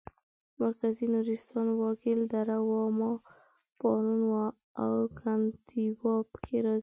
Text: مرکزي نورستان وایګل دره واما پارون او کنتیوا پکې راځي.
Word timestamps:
مرکزي 0.61 1.05
نورستان 1.13 1.65
وایګل 1.75 2.19
دره 2.33 2.57
واما 2.69 3.11
پارون 3.79 4.21
او 4.81 4.91
کنتیوا 5.19 6.15
پکې 6.31 6.57
راځي. 6.65 6.79